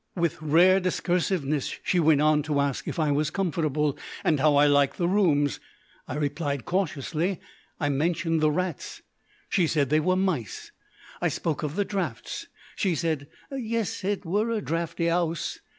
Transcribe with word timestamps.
With 0.15 0.41
rare 0.41 0.79
discursiveness 0.79 1.77
she 1.83 1.99
went 1.99 2.21
on 2.21 2.41
to 2.49 2.59
ask 2.59 2.87
if 2.87 2.97
I 2.97 3.11
was 3.11 3.29
comfortable, 3.29 3.99
and 4.23 4.39
how 4.39 4.55
I 4.55 4.65
liked 4.65 4.97
the 4.97 5.07
rooms. 5.07 5.59
I 6.07 6.15
replied 6.15 6.65
cautiously. 6.65 7.39
I 7.79 7.89
mentioned 7.89 8.41
the 8.41 8.49
rats. 8.49 9.03
She 9.47 9.67
said 9.67 9.91
they 9.91 9.99
were 9.99 10.15
mice. 10.15 10.71
I 11.21 11.27
spoke 11.27 11.61
of 11.61 11.75
the 11.75 11.85
draughts. 11.85 12.47
She 12.75 12.95
said, 12.95 13.27
"Yes, 13.51 14.03
it 14.03 14.25
were 14.25 14.49
a 14.49 14.59
draughty 14.59 15.07
'ouse." 15.07 15.59